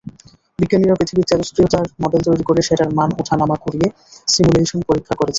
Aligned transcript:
বিজ্ঞানীরা 0.59 0.97
পৃথিবীর 0.99 1.27
তেজষ্ক্রিয়তার 1.29 1.85
মডেল 2.03 2.21
তৈরী 2.25 2.43
করে 2.49 2.61
সেটার 2.67 2.89
মান 2.97 3.09
ওঠা 3.19 3.35
নামা 3.41 3.57
করিয়ে 3.65 3.87
সিমুলেশনে 4.27 4.87
পরীক্ষা 4.89 5.13
করেছেন। 5.13 5.29